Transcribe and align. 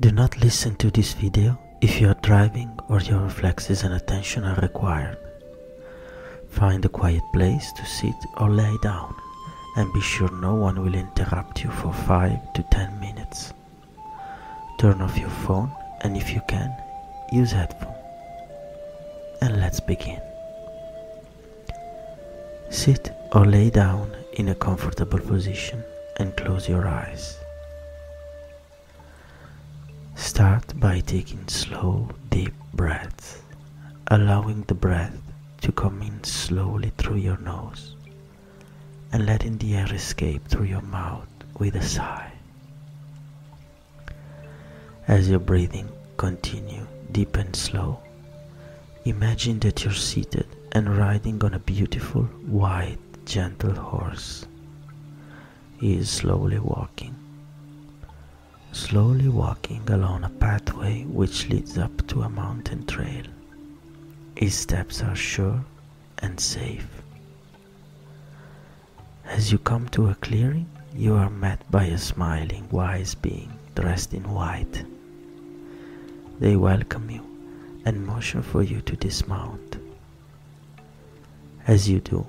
Do 0.00 0.10
not 0.10 0.40
listen 0.40 0.76
to 0.76 0.90
this 0.90 1.12
video 1.12 1.58
if 1.82 2.00
you 2.00 2.08
are 2.08 2.16
driving 2.22 2.70
or 2.88 3.00
your 3.00 3.18
reflexes 3.18 3.82
and 3.82 3.92
attention 3.92 4.44
are 4.44 4.58
required. 4.62 5.18
Find 6.48 6.82
a 6.82 6.88
quiet 6.88 7.22
place 7.34 7.70
to 7.72 7.84
sit 7.84 8.14
or 8.38 8.48
lay 8.48 8.74
down 8.82 9.14
and 9.76 9.92
be 9.92 10.00
sure 10.00 10.30
no 10.32 10.54
one 10.54 10.82
will 10.82 10.94
interrupt 10.94 11.62
you 11.62 11.70
for 11.70 11.92
5 11.92 12.54
to 12.54 12.62
10 12.70 12.98
minutes. 12.98 13.52
Turn 14.78 15.02
off 15.02 15.18
your 15.18 15.28
phone 15.44 15.70
and 16.00 16.16
if 16.16 16.32
you 16.32 16.40
can, 16.48 16.74
use 17.30 17.52
headphones. 17.52 17.98
And 19.42 19.60
let's 19.60 19.80
begin. 19.80 20.22
Sit 22.70 23.12
or 23.32 23.44
lay 23.44 23.68
down 23.68 24.16
in 24.32 24.48
a 24.48 24.54
comfortable 24.54 25.20
position 25.20 25.84
and 26.16 26.34
close 26.38 26.70
your 26.70 26.88
eyes. 26.88 27.39
Start 30.40 30.80
by 30.80 31.00
taking 31.00 31.46
slow, 31.48 32.08
deep 32.30 32.54
breaths, 32.72 33.42
allowing 34.06 34.62
the 34.62 34.74
breath 34.74 35.20
to 35.60 35.70
come 35.70 36.00
in 36.00 36.24
slowly 36.24 36.92
through 36.96 37.18
your 37.18 37.36
nose 37.36 37.94
and 39.12 39.26
letting 39.26 39.58
the 39.58 39.74
air 39.74 39.92
escape 39.92 40.48
through 40.48 40.64
your 40.64 40.80
mouth 40.80 41.28
with 41.58 41.74
a 41.74 41.82
sigh. 41.82 42.32
As 45.06 45.28
your 45.28 45.40
breathing 45.40 45.90
continue 46.16 46.86
deep 47.12 47.36
and 47.36 47.54
slow, 47.54 48.00
imagine 49.04 49.58
that 49.60 49.84
you're 49.84 49.92
seated 49.92 50.46
and 50.72 50.96
riding 50.96 51.44
on 51.44 51.52
a 51.52 51.58
beautiful, 51.58 52.22
white, 52.48 53.26
gentle 53.26 53.74
horse. 53.74 54.46
He 55.78 55.98
is 55.98 56.08
slowly 56.08 56.58
walking, 56.58 57.14
slowly 58.72 59.28
walking 59.28 59.82
along 59.90 60.24
a 60.24 60.28
pathway 60.28 61.04
which 61.04 61.48
leads 61.48 61.76
up 61.76 62.06
to 62.06 62.22
a 62.22 62.28
mountain 62.28 62.86
trail. 62.86 63.24
His 64.36 64.54
steps 64.54 65.02
are 65.02 65.16
sure 65.16 65.64
and 66.18 66.38
safe. 66.38 67.02
As 69.24 69.52
you 69.52 69.58
come 69.58 69.88
to 69.90 70.08
a 70.08 70.14
clearing, 70.14 70.66
you 70.94 71.14
are 71.14 71.30
met 71.30 71.68
by 71.70 71.84
a 71.84 71.98
smiling, 71.98 72.68
wise 72.70 73.14
being 73.14 73.52
dressed 73.74 74.14
in 74.14 74.24
white. 74.32 74.84
They 76.38 76.56
welcome 76.56 77.10
you 77.10 77.24
and 77.84 78.06
motion 78.06 78.42
for 78.42 78.62
you 78.62 78.80
to 78.82 78.96
dismount. 78.96 79.78
As 81.66 81.88
you 81.88 82.00
do, 82.00 82.26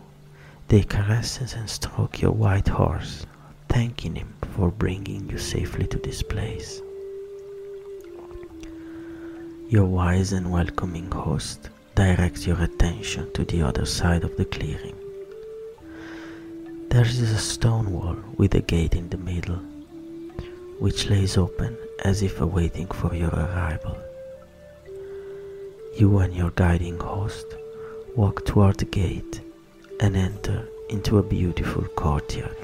they 0.67 0.83
caress 0.83 1.39
and 1.53 1.69
stroke 1.69 2.21
your 2.21 2.31
white 2.31 2.67
horse, 2.67 3.25
thanking 3.67 4.15
him 4.15 4.33
for 4.55 4.71
bringing 4.71 5.29
you 5.29 5.37
safely 5.37 5.87
to 5.87 5.97
this 5.99 6.21
place. 6.21 6.81
Your 9.69 9.85
wise 9.85 10.33
and 10.33 10.51
welcoming 10.51 11.09
host 11.11 11.69
directs 11.95 12.45
your 12.45 12.61
attention 12.61 13.31
to 13.33 13.45
the 13.45 13.61
other 13.61 13.85
side 13.85 14.23
of 14.23 14.35
the 14.37 14.45
clearing. 14.45 14.95
There 16.89 17.05
is 17.05 17.21
a 17.21 17.37
stone 17.37 17.91
wall 17.93 18.17
with 18.37 18.53
a 18.55 18.61
gate 18.61 18.95
in 18.95 19.07
the 19.09 19.17
middle, 19.17 19.61
which 20.79 21.09
lays 21.09 21.37
open 21.37 21.77
as 22.03 22.21
if 22.21 22.41
awaiting 22.41 22.87
for 22.87 23.15
your 23.15 23.29
arrival. 23.29 23.97
You 25.97 26.17
and 26.19 26.35
your 26.35 26.51
guiding 26.51 26.99
host 26.99 27.45
walk 28.15 28.45
toward 28.45 28.77
the 28.77 28.85
gate 28.85 29.41
and 30.01 30.17
enter 30.17 30.67
into 30.89 31.17
a 31.17 31.23
beautiful 31.23 31.83
courtyard. 31.95 32.57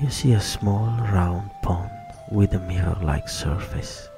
You 0.00 0.10
see 0.10 0.32
a 0.32 0.40
small 0.40 0.86
round 1.12 1.50
pond 1.62 1.90
with 2.30 2.54
a 2.54 2.58
mirror 2.60 2.96
like 3.02 3.28
surface. 3.28 4.08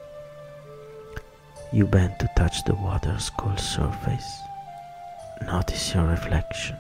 You 1.73 1.87
bend 1.87 2.19
to 2.21 2.31
touch 2.37 2.65
the 2.65 2.75
water's 2.75 3.29
cool 3.31 3.57
surface. 3.57 4.39
Notice 5.43 5.95
your 5.95 6.07
reflection 6.07 6.77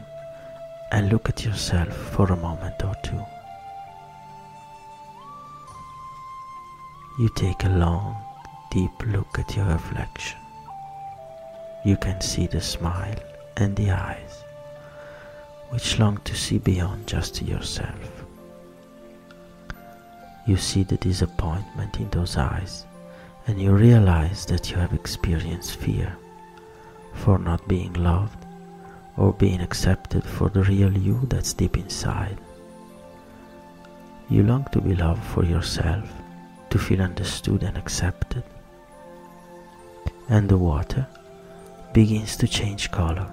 and 0.92 1.10
look 1.10 1.28
at 1.28 1.44
yourself 1.44 1.92
for 1.92 2.32
a 2.32 2.36
moment 2.36 2.82
or 2.84 2.94
two. 3.02 3.22
You 7.18 7.28
take 7.36 7.64
a 7.64 7.68
long, 7.68 8.16
deep 8.70 8.92
look 9.06 9.38
at 9.38 9.56
your 9.56 9.66
reflection. 9.66 10.38
You 11.84 11.96
can 11.96 12.20
see 12.20 12.46
the 12.46 12.60
smile 12.60 13.18
and 13.56 13.76
the 13.76 13.90
eyes, 13.90 14.42
which 15.70 15.98
long 15.98 16.18
to 16.24 16.34
see 16.34 16.58
beyond 16.58 17.06
just 17.06 17.42
yourself. 17.42 18.24
You 20.46 20.56
see 20.56 20.82
the 20.82 20.96
disappointment 20.98 22.00
in 22.00 22.10
those 22.10 22.36
eyes, 22.36 22.84
and 23.46 23.60
you 23.60 23.72
realize 23.72 24.44
that 24.46 24.70
you 24.70 24.76
have 24.76 24.92
experienced 24.92 25.76
fear 25.76 26.16
for 27.14 27.38
not 27.38 27.66
being 27.66 27.92
loved 27.94 28.44
or 29.16 29.32
being 29.32 29.60
accepted 29.60 30.24
for 30.24 30.48
the 30.50 30.62
real 30.64 30.92
you 30.92 31.20
that's 31.28 31.54
deep 31.54 31.76
inside. 31.78 32.38
You 34.28 34.42
long 34.42 34.66
to 34.72 34.80
be 34.80 34.94
loved 34.94 35.22
for 35.22 35.44
yourself, 35.44 36.10
to 36.70 36.78
feel 36.78 37.00
understood 37.00 37.62
and 37.62 37.76
accepted. 37.78 38.42
And 40.28 40.48
the 40.48 40.58
water 40.58 41.06
begins 41.92 42.36
to 42.38 42.48
change 42.48 42.90
color, 42.90 43.30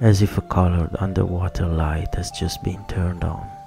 as 0.00 0.22
if 0.22 0.38
a 0.38 0.42
colored 0.42 0.96
underwater 0.98 1.66
light 1.66 2.14
has 2.14 2.30
just 2.30 2.62
been 2.62 2.84
turned 2.86 3.24
on. 3.24 3.57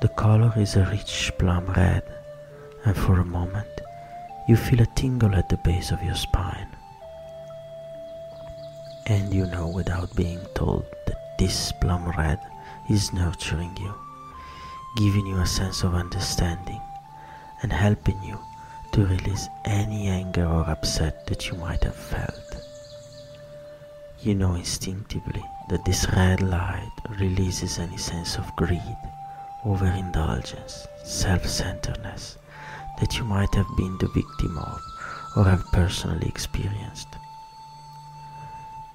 The 0.00 0.08
color 0.08 0.52
is 0.56 0.76
a 0.76 0.86
rich 0.86 1.30
plum 1.38 1.66
red, 1.76 2.02
and 2.86 2.96
for 2.96 3.20
a 3.20 3.24
moment 3.24 3.68
you 4.48 4.56
feel 4.56 4.80
a 4.80 4.86
tingle 4.86 5.34
at 5.34 5.50
the 5.50 5.58
base 5.58 5.90
of 5.90 6.02
your 6.02 6.14
spine. 6.14 6.68
And 9.06 9.34
you 9.34 9.46
know 9.46 9.68
without 9.68 10.16
being 10.16 10.40
told 10.54 10.86
that 11.06 11.38
this 11.38 11.72
plum 11.80 12.08
red 12.16 12.40
is 12.88 13.12
nurturing 13.12 13.76
you, 13.76 13.94
giving 14.96 15.26
you 15.26 15.36
a 15.36 15.46
sense 15.46 15.82
of 15.84 15.94
understanding 15.94 16.80
and 17.62 17.70
helping 17.72 18.22
you 18.22 18.38
to 18.92 19.04
release 19.06 19.48
any 19.66 20.08
anger 20.08 20.46
or 20.46 20.62
upset 20.68 21.26
that 21.26 21.48
you 21.48 21.58
might 21.58 21.84
have 21.84 21.94
felt. 21.94 22.56
You 24.20 24.34
know 24.34 24.54
instinctively 24.54 25.44
that 25.68 25.84
this 25.84 26.06
red 26.16 26.40
light 26.40 26.90
releases 27.18 27.78
any 27.78 27.98
sense 27.98 28.36
of 28.36 28.56
greed, 28.56 28.96
overindulgence, 29.64 30.86
self 31.04 31.46
centeredness 31.46 32.38
that 32.98 33.16
you 33.16 33.24
might 33.24 33.54
have 33.54 33.66
been 33.76 33.96
the 33.98 34.08
victim 34.08 34.58
of 34.58 34.80
or 35.36 35.44
have 35.44 35.64
personally 35.72 36.26
experienced. 36.28 37.08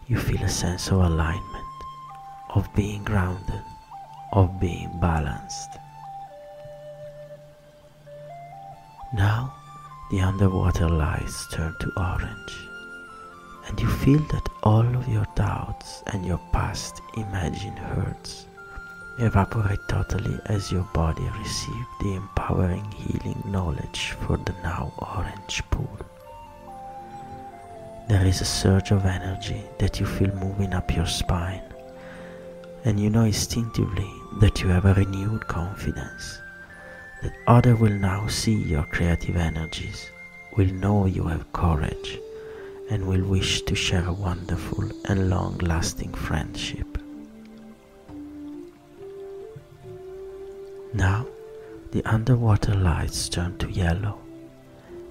You 0.08 0.20
feel 0.20 0.42
a 0.44 0.50
sense 0.50 0.90
of 0.90 1.00
alignment, 1.00 1.66
of 2.54 2.74
being 2.76 3.04
grounded, 3.04 3.64
of 4.34 4.60
being 4.60 4.92
balanced. 5.00 5.70
Now 9.14 9.54
the 10.12 10.22
underwater 10.22 10.90
lights 10.90 11.48
turn 11.52 11.76
to 11.80 11.92
orange, 11.98 12.54
and 13.68 13.80
you 13.80 13.90
feel 13.90 14.20
that 14.32 14.48
all 14.64 14.86
of 14.96 15.08
your 15.08 15.26
doubts 15.36 16.04
and 16.08 16.26
your 16.26 16.40
past 16.52 17.02
imagined 17.16 17.80
hurts 17.80 18.46
evaporate 19.18 19.80
totally 19.88 20.38
as 20.48 20.72
your 20.72 20.84
body 20.94 21.24
receives 21.40 21.88
the 22.02 22.16
empowering 22.16 22.84
healing 22.92 23.42
knowledge 23.46 24.12
for 24.26 24.38
the 24.38 24.54
now 24.64 24.94
orange 24.98 25.64
pool. 25.72 26.00
There 28.10 28.26
is 28.26 28.42
a 28.42 28.46
surge 28.46 28.92
of 28.92 29.06
energy 29.06 29.64
that 29.80 30.00
you 30.00 30.06
feel 30.06 30.34
moving 30.36 30.74
up 30.74 30.96
your 30.96 31.08
spine, 31.08 31.64
and 32.84 33.00
you 33.00 33.10
know 33.10 33.24
instinctively 33.24 34.12
that 34.42 34.62
you 34.62 34.68
have 34.70 34.86
a 34.86 34.94
renewed 34.94 35.48
confidence 35.48 36.40
that 37.24 37.34
others 37.48 37.80
will 37.80 37.98
now 37.98 38.28
see 38.28 38.54
your 38.54 38.84
creative 38.84 39.38
energies, 39.38 40.12
will 40.58 40.72
know 40.74 41.06
you 41.06 41.24
have 41.24 41.52
courage, 41.54 42.20
and 42.92 43.08
will 43.08 43.24
wish 43.24 43.62
to 43.64 43.74
share 43.76 44.06
a 44.06 44.14
wonderful 44.14 44.88
and 45.06 45.30
long 45.30 45.58
lasting 45.60 46.14
friendship. 46.14 46.98
Now 50.96 51.26
the 51.92 52.02
underwater 52.06 52.74
lights 52.74 53.28
turn 53.28 53.58
to 53.58 53.70
yellow, 53.70 54.18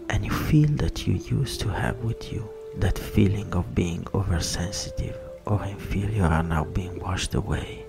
and 0.09 0.25
you 0.25 0.31
feel 0.31 0.71
that 0.77 1.07
you 1.07 1.17
used 1.17 1.61
to 1.61 1.69
have 1.69 1.99
with 1.99 2.33
you 2.33 2.49
that 2.79 2.99
feeling 2.99 3.53
of 3.53 3.75
being 3.75 4.07
oversensitive 4.15 5.15
or 5.45 5.63
inferior 5.63 6.25
are 6.25 6.43
now 6.43 6.65
being 6.65 6.99
washed 7.01 7.35
away, 7.35 7.85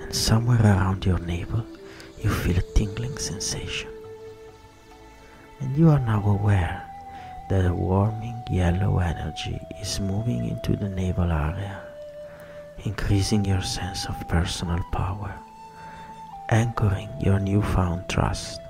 and 0.00 0.12
somewhere 0.12 0.60
around 0.60 1.06
your 1.06 1.20
navel 1.20 1.64
you 2.18 2.28
feel 2.28 2.58
a 2.58 2.62
tingling 2.74 3.16
sensation. 3.18 3.90
And 5.60 5.76
you 5.76 5.90
are 5.90 6.00
now 6.00 6.26
aware 6.26 6.82
that 7.50 7.66
a 7.66 7.72
warming 7.72 8.42
yellow 8.50 8.98
energy 8.98 9.60
is 9.80 10.00
moving 10.00 10.48
into 10.48 10.74
the 10.74 10.88
navel 10.88 11.30
area, 11.30 11.82
increasing 12.84 13.44
your 13.44 13.62
sense 13.62 14.06
of 14.06 14.28
personal 14.28 14.82
power 14.90 15.32
anchoring 16.52 17.08
your 17.20 17.38
newfound 17.38 18.08
trust 18.08 18.60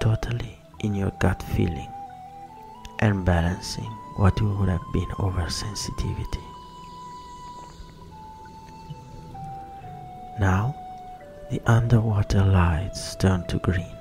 totally 0.00 0.58
in 0.80 0.96
your 0.96 1.12
gut 1.20 1.40
feeling 1.54 1.88
and 2.98 3.24
balancing 3.24 3.90
what 4.16 4.40
would 4.42 4.68
have 4.68 4.82
been 4.92 5.08
oversensitivity. 5.10 6.42
Now 10.40 10.74
the 11.52 11.62
underwater 11.66 12.44
lights 12.44 13.14
turn 13.14 13.46
to 13.46 13.58
green, 13.58 13.96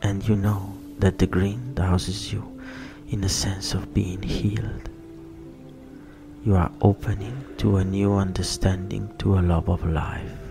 and 0.00 0.26
you 0.26 0.36
know 0.36 0.72
that 1.00 1.18
the 1.18 1.26
green 1.26 1.74
douses 1.74 2.32
you 2.32 2.62
in 3.10 3.22
a 3.24 3.28
sense 3.28 3.74
of 3.74 3.92
being 3.92 4.22
healed. 4.22 4.88
You 6.46 6.56
are 6.56 6.72
opening 6.80 7.44
to 7.58 7.76
a 7.76 7.84
new 7.84 8.14
understanding 8.14 9.12
to 9.18 9.38
a 9.38 9.42
love 9.42 9.68
of 9.68 9.84
life 9.84 10.49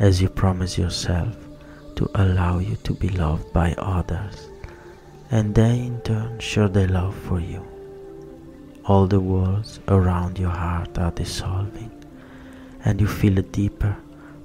as 0.00 0.20
you 0.20 0.28
promise 0.28 0.78
yourself 0.78 1.36
to 1.94 2.08
allow 2.14 2.58
you 2.58 2.74
to 2.76 2.94
be 2.94 3.10
loved 3.10 3.52
by 3.52 3.74
others 3.76 4.48
and 5.30 5.54
they 5.54 5.78
in 5.78 6.00
turn 6.00 6.38
show 6.40 6.66
their 6.66 6.88
love 6.88 7.14
for 7.14 7.38
you. 7.38 7.62
All 8.86 9.06
the 9.06 9.20
walls 9.20 9.78
around 9.88 10.38
your 10.38 10.50
heart 10.50 10.98
are 10.98 11.10
dissolving 11.10 11.92
and 12.84 12.98
you 12.98 13.06
feel 13.06 13.38
a 13.38 13.42
deeper, 13.42 13.94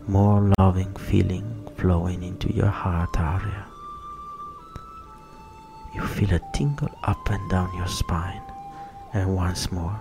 more 0.07 0.51
loving 0.59 0.93
feeling 0.95 1.49
flowing 1.77 2.21
into 2.21 2.53
your 2.53 2.67
heart 2.83 3.17
area. 3.17 3.65
You 5.95 6.05
feel 6.05 6.33
a 6.33 6.41
tingle 6.53 6.91
up 7.03 7.29
and 7.29 7.49
down 7.49 7.73
your 7.77 7.87
spine 7.87 8.41
and 9.13 9.35
once 9.35 9.71
more 9.71 9.97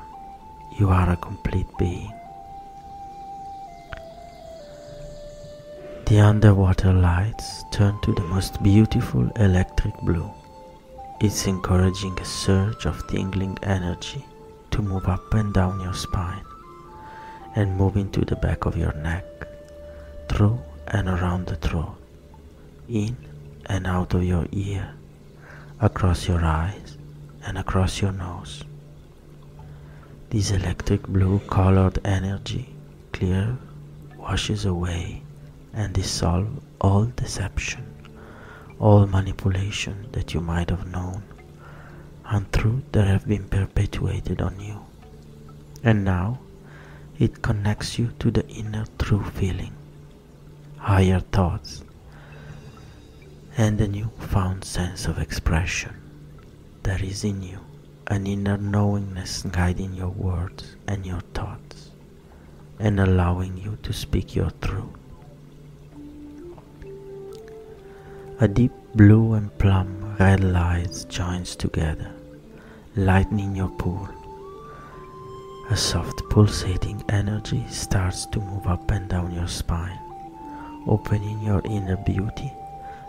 you 0.79 0.89
are 0.89 1.11
a 1.11 1.17
complete 1.17 1.69
being. 1.79 2.13
The 6.07 6.21
underwater 6.21 6.93
lights 6.93 7.65
turn 7.71 7.99
to 8.03 8.13
the 8.13 8.25
most 8.25 8.63
beautiful 8.63 9.27
electric 9.37 9.97
blue. 10.03 10.31
It's 11.19 11.47
encouraging 11.47 12.19
a 12.21 12.25
surge 12.27 12.85
of 12.85 13.07
tingling 13.07 13.57
energy 13.63 14.23
to 14.73 14.83
move 14.83 15.09
up 15.09 15.33
and 15.33 15.55
down 15.55 15.81
your 15.81 15.95
spine 15.95 16.45
and 17.57 17.79
move 17.79 17.97
into 17.97 18.23
the 18.23 18.37
back 18.37 18.67
of 18.67 18.77
your 18.77 18.93
neck, 18.97 19.25
through 20.29 20.61
and 20.89 21.09
around 21.09 21.47
the 21.47 21.57
throat, 21.57 21.97
in 22.87 23.17
and 23.65 23.87
out 23.87 24.13
of 24.13 24.25
your 24.25 24.47
ear, 24.53 24.95
across 25.81 26.29
your 26.29 26.45
eyes 26.45 26.99
and 27.47 27.57
across 27.57 28.03
your 28.03 28.13
nose. 28.13 28.63
This 30.29 30.51
electric 30.51 31.07
blue 31.07 31.39
colored 31.49 31.99
energy 32.05 32.75
clear 33.13 33.57
washes 34.19 34.67
away 34.67 35.24
and 35.75 35.93
dissolve 35.93 36.49
all 36.81 37.05
deception, 37.05 37.85
all 38.79 39.07
manipulation 39.07 40.09
that 40.13 40.33
you 40.33 40.41
might 40.41 40.71
have 40.71 40.87
known, 40.87 41.23
and 42.27 42.53
truth 42.53 42.85
that 42.93 43.07
have 43.07 43.27
been 43.27 43.45
perpetuated 43.49 44.41
on 44.41 44.59
you. 44.61 44.85
And 45.83 46.05
now 46.05 46.39
it 47.19 47.43
connects 47.43 47.99
you 47.99 48.13
to 48.19 48.31
the 48.31 48.47
inner 48.49 48.87
true 48.99 49.25
feeling, 49.25 49.73
higher 50.79 51.21
thoughts, 51.21 51.85
and 53.57 53.81
a 53.81 53.89
new 53.89 54.11
found 54.19 54.65
sense 54.65 55.07
of 55.07 55.19
expression 55.19 55.95
that 56.83 57.03
is 57.03 57.25
in 57.25 57.43
you 57.43 57.61
an 58.09 58.27
inner 58.27 58.59
knowingness 58.59 59.43
guiding 59.51 59.95
your 59.95 60.11
words 60.11 60.77
and 60.87 61.07
your 61.07 61.21
thoughts 61.33 61.91
and 62.79 63.01
allowing 63.01 63.57
you 63.57 63.79
to 63.83 63.93
speak 63.93 64.35
your 64.35 64.51
truth. 64.61 65.04
A 68.41 68.49
deep 68.49 68.73
blue 68.97 69.35
and 69.35 69.57
plum 69.59 70.17
red 70.19 70.43
light 70.43 71.07
joins 71.09 71.55
together, 71.55 72.11
lightening 72.97 73.55
your 73.55 73.69
pool. 73.69 74.09
A 75.71 75.77
soft 75.77 76.21
pulsating 76.31 77.05
energy 77.09 77.65
starts 77.71 78.27
to 78.27 78.41
move 78.41 78.67
up 78.67 78.91
and 78.91 79.09
down 79.09 79.33
your 79.33 79.47
spine, 79.47 80.01
opening 80.89 81.41
your 81.43 81.63
inner 81.65 81.97
beauty 81.97 82.53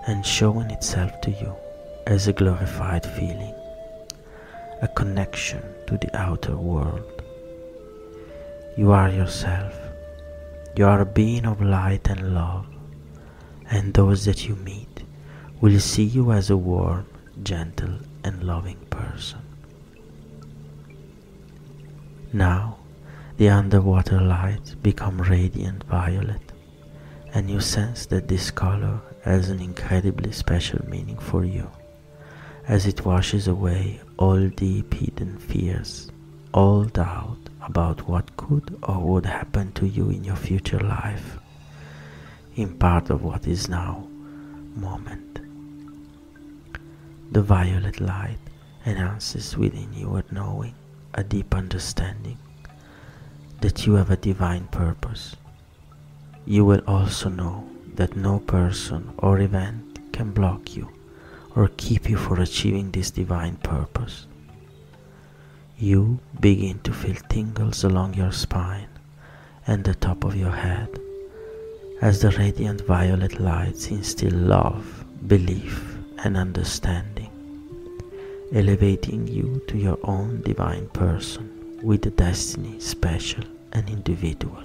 and 0.06 0.24
showing 0.24 0.70
itself 0.70 1.20
to 1.22 1.32
you 1.32 1.56
as 2.06 2.28
a 2.28 2.34
glorified 2.34 3.04
feeling 3.04 3.56
a 4.84 4.88
connection 4.90 5.64
to 5.88 5.98
the 5.98 6.16
outer 6.16 6.56
world. 6.56 7.24
You 8.78 8.92
are 8.92 9.10
yourself. 9.10 9.74
You 10.76 10.86
are 10.86 11.02
a 11.02 11.06
being 11.06 11.48
of 11.48 11.64
light 11.64 12.08
and 12.10 12.36
love, 12.36 12.68
and 13.72 13.92
those 13.92 14.26
that 14.26 14.48
you 14.48 14.56
meet 14.58 14.95
will 15.62 15.80
see 15.80 16.04
you 16.04 16.32
as 16.32 16.50
a 16.50 16.58
warm, 16.58 17.06
gentle, 17.44 17.98
and 18.24 18.44
loving 18.44 18.80
person. 18.90 19.40
Now, 22.34 22.78
the 23.38 23.50
underwater 23.50 24.22
lights 24.22 24.76
become 24.76 25.22
radiant 25.22 25.84
violet, 25.86 26.52
and 27.34 27.50
you 27.50 27.60
sense 27.60 28.06
that 28.08 28.28
this 28.28 28.52
color 28.52 29.02
has 29.24 29.50
an 29.50 29.60
incredibly 29.60 30.32
special 30.32 30.80
meaning 30.88 31.18
for 31.18 31.44
you 31.44 31.70
as 32.68 32.88
it 32.88 33.06
washes 33.06 33.48
away 33.48 34.00
all 34.18 34.48
deep 34.50 34.94
hidden 34.94 35.38
fears, 35.38 36.10
all 36.54 36.84
doubt 36.84 37.38
about 37.62 38.08
what 38.08 38.36
could 38.38 38.78
or 38.84 39.00
would 39.00 39.26
happen 39.26 39.72
to 39.74 39.88
you 39.88 40.10
in 40.10 40.24
your 40.24 40.36
future 40.36 40.80
life, 40.80 41.38
in 42.56 42.76
part 42.78 43.10
of 43.10 43.24
what 43.24 43.48
is 43.48 43.70
now 43.70 44.08
moment. 44.76 45.35
The 47.36 47.42
violet 47.42 48.00
light 48.00 48.40
enhances 48.86 49.58
within 49.58 49.92
you 49.92 50.16
a 50.16 50.24
knowing, 50.32 50.74
a 51.16 51.22
deep 51.22 51.54
understanding 51.54 52.38
that 53.60 53.86
you 53.86 53.96
have 53.96 54.10
a 54.10 54.16
divine 54.16 54.68
purpose. 54.68 55.36
You 56.46 56.64
will 56.64 56.82
also 56.88 57.28
know 57.28 57.68
that 57.96 58.16
no 58.16 58.40
person 58.40 59.12
or 59.18 59.42
event 59.42 60.14
can 60.14 60.32
block 60.32 60.78
you 60.78 60.88
or 61.58 61.68
keep 61.76 62.10
you 62.10 62.16
from 62.16 62.40
achieving 62.40 62.92
this 62.92 63.12
divine 63.12 63.58
purpose. 63.58 64.28
You 65.78 66.20
begin 66.40 66.80
to 66.84 66.94
feel 66.94 67.18
tingles 67.28 67.84
along 67.84 68.14
your 68.14 68.32
spine 68.32 68.88
and 69.68 69.84
the 69.84 69.96
top 69.96 70.24
of 70.24 70.38
your 70.38 70.56
head 70.56 70.88
as 72.02 72.22
the 72.22 72.30
radiant 72.30 72.88
violet 72.88 73.42
lights 73.42 73.88
instill 73.92 74.32
love, 74.32 75.04
belief, 75.28 75.96
and 76.24 76.38
understanding, 76.38 77.25
elevating 78.54 79.28
you 79.28 79.62
to 79.68 79.78
your 79.78 79.98
own 80.04 80.42
divine 80.42 80.88
person 80.90 81.80
with 81.82 82.06
a 82.06 82.12
destiny 82.12 82.80
special 82.80 83.44
and 83.74 83.90
individual. 83.90 84.64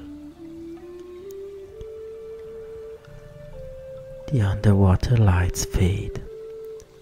The 4.33 4.43
underwater 4.43 5.17
lights 5.17 5.65
fade 5.65 6.23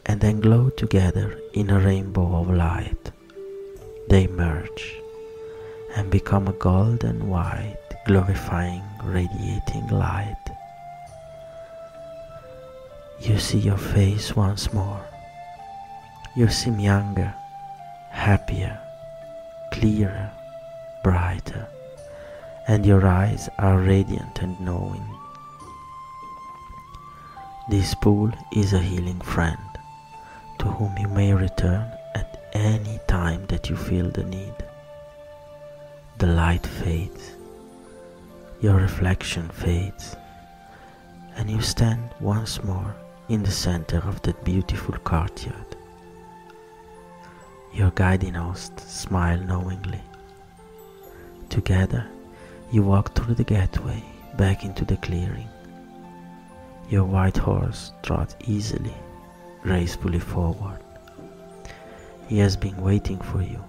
and 0.06 0.20
then 0.20 0.40
glow 0.40 0.70
together 0.70 1.38
in 1.52 1.68
a 1.68 1.78
rainbow 1.78 2.36
of 2.40 2.50
light. 2.50 3.10
They 4.08 4.26
merge 4.26 4.96
and 5.94 6.10
become 6.10 6.48
a 6.48 6.52
golden 6.54 7.28
white, 7.28 7.76
glorifying, 8.06 8.82
radiating 9.04 9.88
light. 9.88 10.36
You 13.20 13.38
see 13.38 13.58
your 13.58 13.76
face 13.76 14.34
once 14.34 14.72
more. 14.72 15.04
You 16.38 16.48
seem 16.48 16.78
younger, 16.78 17.34
happier, 18.10 18.78
clearer, 19.72 20.30
brighter, 21.02 21.66
and 22.68 22.86
your 22.86 23.04
eyes 23.08 23.48
are 23.58 23.80
radiant 23.80 24.40
and 24.40 24.54
knowing. 24.60 25.04
This 27.68 27.92
pool 27.96 28.30
is 28.52 28.72
a 28.72 28.78
healing 28.78 29.20
friend 29.20 29.58
to 30.60 30.66
whom 30.66 30.96
you 30.96 31.08
may 31.08 31.34
return 31.34 31.90
at 32.14 32.48
any 32.52 33.00
time 33.08 33.44
that 33.48 33.68
you 33.68 33.74
feel 33.74 34.08
the 34.08 34.22
need. 34.22 34.54
The 36.18 36.28
light 36.28 36.64
fades, 36.64 37.32
your 38.60 38.76
reflection 38.76 39.48
fades, 39.48 40.14
and 41.34 41.50
you 41.50 41.60
stand 41.62 42.10
once 42.20 42.62
more 42.62 42.94
in 43.28 43.42
the 43.42 43.50
center 43.50 43.98
of 44.06 44.22
that 44.22 44.44
beautiful 44.44 44.94
courtyard. 44.98 45.77
Your 47.72 47.90
guiding 47.90 48.34
host 48.34 48.78
smile 48.80 49.38
knowingly. 49.38 50.00
Together, 51.48 52.06
you 52.70 52.82
walk 52.82 53.14
through 53.14 53.34
the 53.34 53.44
gateway 53.44 54.02
back 54.36 54.64
into 54.64 54.84
the 54.84 54.96
clearing. 54.96 55.48
Your 56.88 57.04
white 57.04 57.36
horse 57.36 57.92
trots 58.02 58.36
easily 58.46 58.94
gracefully 59.62 60.18
forward. 60.18 60.78
He 62.26 62.38
has 62.38 62.56
been 62.56 62.76
waiting 62.76 63.18
for 63.18 63.42
you, 63.42 63.62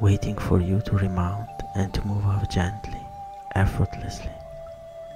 waiting 0.00 0.36
for 0.36 0.60
you 0.60 0.80
to 0.82 0.96
remount 0.96 1.48
and 1.74 1.92
to 1.94 2.06
move 2.06 2.24
off 2.26 2.48
gently, 2.50 3.00
effortlessly, 3.54 4.30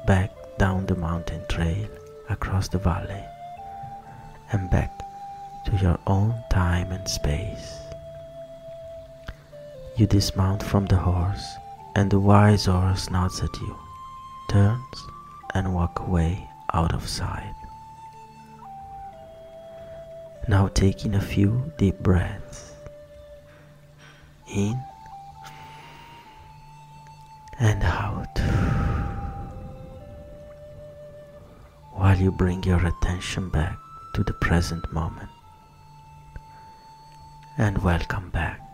back 0.07 0.31
down 0.59 0.87
the 0.87 0.95
mountain 0.95 1.43
trail 1.49 1.89
across 2.29 2.69
the 2.69 2.79
valley 2.79 3.25
and 4.53 4.71
back 4.71 4.91
to 5.65 5.77
your 5.77 5.99
own 6.07 6.35
time 6.51 6.93
and 6.93 7.07
space. 7.09 7.79
You 9.97 10.07
dismount 10.07 10.63
from 10.63 10.87
the 10.87 10.97
horse, 10.97 11.57
and 11.95 12.11
the 12.11 12.19
wise 12.21 12.65
horse 12.67 13.11
nods 13.11 13.41
at 13.41 13.55
you, 13.61 13.77
turns, 14.49 15.07
and 15.55 15.75
walk 15.75 16.01
away 16.01 16.49
out 16.73 16.95
of 16.95 17.09
sight. 17.09 17.55
Now 20.49 20.69
taking 20.69 21.15
a 21.15 21.21
few 21.21 21.71
deep 21.79 21.99
breaths 21.99 22.73
in 24.53 24.81
and 27.59 27.83
out 27.83 28.39
while 31.93 32.19
you 32.19 32.33
bring 32.33 32.63
your 32.63 32.85
attention 32.85 33.51
back 33.51 33.79
to 34.15 34.25
the 34.25 34.33
present 34.33 34.91
moment 34.93 35.29
and 37.59 37.83
welcome 37.83 38.31
back. 38.31 38.70